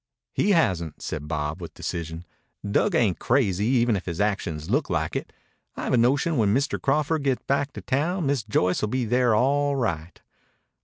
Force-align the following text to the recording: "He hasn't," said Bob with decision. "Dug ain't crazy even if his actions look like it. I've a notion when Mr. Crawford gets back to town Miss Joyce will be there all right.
"He 0.33 0.49
hasn't," 0.49 1.03
said 1.03 1.27
Bob 1.27 1.61
with 1.61 1.75
decision. 1.75 2.25
"Dug 2.67 2.95
ain't 2.95 3.19
crazy 3.19 3.65
even 3.67 3.95
if 3.95 4.07
his 4.07 4.19
actions 4.19 4.67
look 4.67 4.89
like 4.89 5.15
it. 5.15 5.31
I've 5.75 5.93
a 5.93 5.97
notion 5.97 6.37
when 6.37 6.55
Mr. 6.55 6.81
Crawford 6.81 7.21
gets 7.23 7.43
back 7.43 7.71
to 7.73 7.81
town 7.81 8.25
Miss 8.25 8.41
Joyce 8.43 8.81
will 8.81 8.89
be 8.89 9.05
there 9.05 9.35
all 9.35 9.75
right. 9.75 10.19